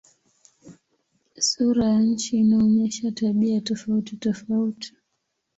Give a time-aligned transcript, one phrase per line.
[1.39, 4.93] Sura ya nchi inaonyesha tabia tofautitofauti.